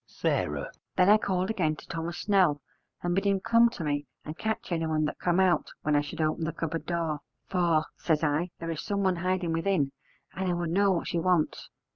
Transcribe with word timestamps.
S. 0.09 0.23
Then 0.23 1.09
I 1.09 1.19
called 1.19 1.51
again 1.51 1.75
to 1.75 1.87
Thomas 1.87 2.17
Snell, 2.17 2.59
and 3.03 3.13
bid 3.13 3.23
him 3.25 3.39
come 3.39 3.69
to 3.69 3.83
me 3.83 4.07
and 4.25 4.35
catch 4.35 4.71
anyone 4.71 5.05
that 5.05 5.19
come 5.19 5.39
out 5.39 5.69
when 5.83 5.95
I 5.95 6.01
should 6.01 6.19
open 6.19 6.43
the 6.43 6.51
cupboard 6.51 6.87
door, 6.87 7.19
'for,' 7.45 7.85
says 7.97 8.23
I, 8.23 8.49
'there 8.57 8.71
is 8.71 8.81
someone 8.81 9.17
hiding 9.17 9.53
within, 9.53 9.91
and 10.33 10.49
I 10.49 10.53
would 10.55 10.71
know 10.71 10.91
what 10.91 11.07
she 11.07 11.19
wants.' 11.19 11.69